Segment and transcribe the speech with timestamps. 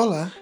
[0.00, 0.32] Olá,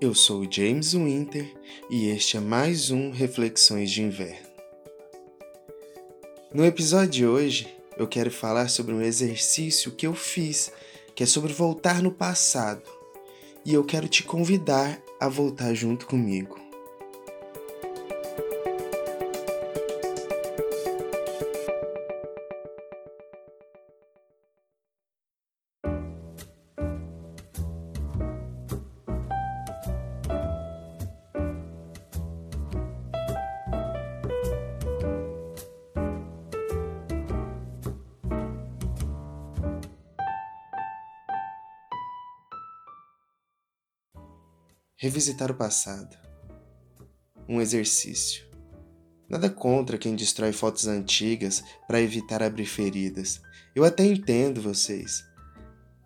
[0.00, 1.52] eu sou James Winter
[1.90, 4.46] e este é mais um Reflexões de Inverno.
[6.54, 10.72] No episódio de hoje, eu quero falar sobre um exercício que eu fiz,
[11.16, 12.88] que é sobre voltar no passado,
[13.66, 16.56] e eu quero te convidar a voltar junto comigo.
[45.02, 46.14] Revisitar o passado.
[47.48, 48.44] Um exercício.
[49.30, 53.40] Nada contra quem destrói fotos antigas para evitar abrir feridas.
[53.74, 55.24] Eu até entendo vocês.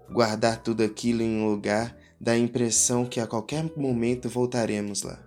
[0.08, 5.20] Guardar tudo aquilo em um lugar dá a impressão que a qualquer momento voltaremos lá.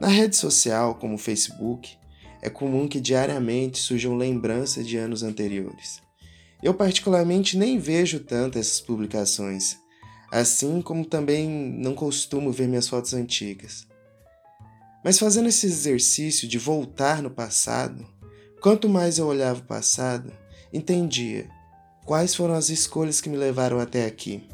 [0.00, 1.96] Na rede social, como o Facebook,
[2.42, 6.02] é comum que diariamente surjam lembranças de anos anteriores.
[6.60, 9.78] Eu, particularmente, nem vejo tanto essas publicações
[10.30, 13.86] assim como também não costumo ver minhas fotos antigas.
[15.04, 18.06] Mas fazendo esse exercício de voltar no passado,
[18.60, 20.32] quanto mais eu olhava o passado,
[20.72, 21.48] entendia
[22.04, 24.46] quais foram as escolhas que me levaram até aqui.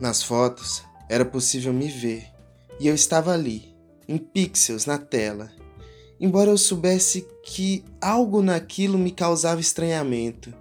[0.00, 2.28] Nas fotos, era possível me ver,
[2.78, 3.74] e eu estava ali,
[4.06, 5.50] em pixels na tela,
[6.20, 10.52] embora eu soubesse que algo naquilo me causava estranhamento,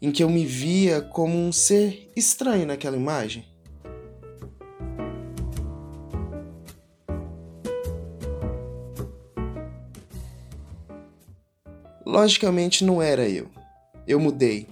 [0.00, 3.44] em que eu me via como um ser estranho naquela imagem.
[12.04, 13.48] Logicamente não era eu.
[14.06, 14.66] Eu mudei.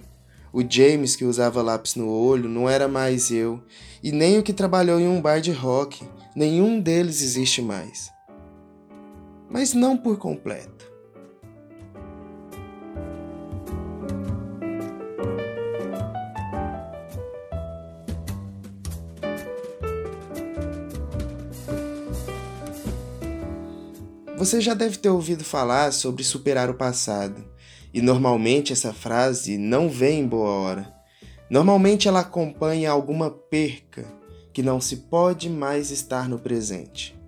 [0.53, 3.63] O James que usava lápis no olho não era mais eu,
[4.03, 6.03] e nem o que trabalhou em um bar de rock,
[6.35, 8.11] nenhum deles existe mais
[9.51, 10.89] mas não por completo.
[24.37, 27.45] Você já deve ter ouvido falar sobre superar o passado,
[27.93, 30.93] e normalmente essa frase não vem em boa hora.
[31.47, 34.03] Normalmente ela acompanha alguma perca
[34.51, 37.20] que não se pode mais estar no presente.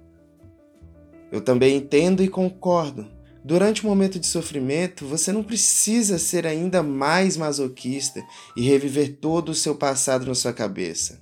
[1.33, 3.07] Eu também entendo e concordo.
[3.43, 8.23] Durante o um momento de sofrimento, você não precisa ser ainda mais masoquista
[8.55, 11.19] e reviver todo o seu passado na sua cabeça.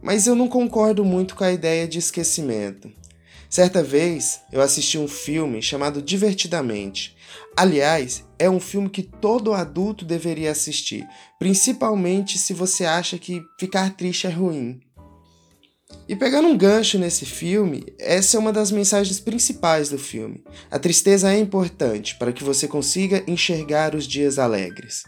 [0.00, 2.90] Mas eu não concordo muito com a ideia de esquecimento.
[3.46, 7.14] Certa vez eu assisti um filme chamado Divertidamente.
[7.54, 11.06] Aliás, é um filme que todo adulto deveria assistir,
[11.38, 14.80] principalmente se você acha que ficar triste é ruim.
[16.08, 20.44] E pegando um gancho nesse filme, essa é uma das mensagens principais do filme.
[20.70, 25.04] A tristeza é importante para que você consiga enxergar os dias alegres.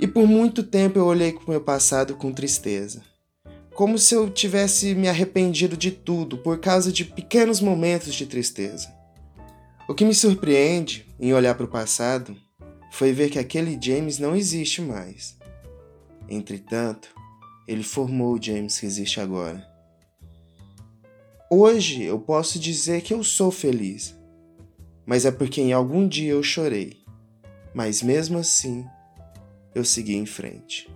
[0.00, 3.02] E por muito tempo eu olhei para o meu passado com tristeza.
[3.74, 8.92] Como se eu tivesse me arrependido de tudo por causa de pequenos momentos de tristeza.
[9.88, 12.36] O que me surpreende em olhar para o passado
[12.90, 15.36] foi ver que aquele James não existe mais.
[16.28, 17.08] Entretanto,
[17.66, 19.66] ele formou o James que existe agora.
[21.50, 24.18] Hoje eu posso dizer que eu sou feliz,
[25.06, 27.02] mas é porque em algum dia eu chorei.
[27.74, 28.84] Mas mesmo assim,
[29.74, 30.88] eu segui em frente.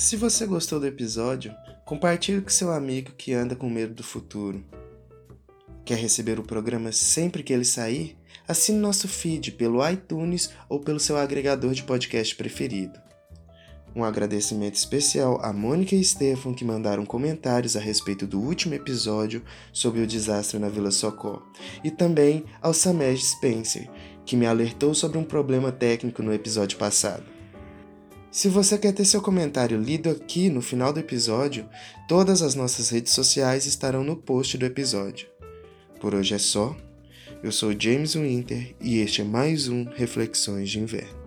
[0.00, 1.54] Se você gostou do episódio,
[1.84, 4.64] compartilhe com seu amigo que anda com medo do futuro.
[5.84, 8.16] Quer receber o programa sempre que ele sair?
[8.48, 12.98] Assine nosso feed pelo iTunes ou pelo seu agregador de podcast preferido.
[13.94, 19.42] Um agradecimento especial a Mônica e Stefan que mandaram comentários a respeito do último episódio
[19.70, 21.42] sobre o desastre na Vila Socó,
[21.84, 23.86] e também ao Samed Spencer,
[24.24, 27.39] que me alertou sobre um problema técnico no episódio passado.
[28.30, 31.68] Se você quer ter seu comentário lido aqui no final do episódio,
[32.06, 35.26] todas as nossas redes sociais estarão no post do episódio.
[36.00, 36.76] Por hoje é só.
[37.42, 41.19] Eu sou James Winter e este é mais um Reflexões de Inverno.